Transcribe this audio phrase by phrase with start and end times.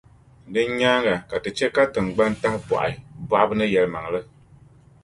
[0.51, 2.91] Din nyaaŋa, ka Ti chɛ ka tiŋgbani tahibɔɣi,
[3.27, 4.19] bɔɣibu ni yɛlimaŋli.